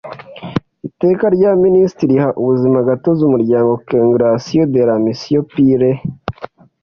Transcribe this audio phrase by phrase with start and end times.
[0.87, 5.99] Iteka rya Minisitiri riha ubuzimagatozi Umuryango Congr gation de la Mission P res